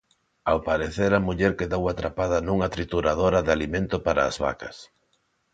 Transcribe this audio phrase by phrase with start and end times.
[0.49, 4.77] Ao parecer á muller quedou atrapada nunha trituradora de alimento para as vacas.